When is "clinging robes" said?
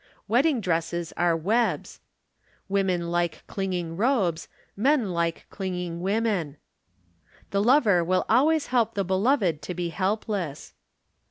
3.45-4.47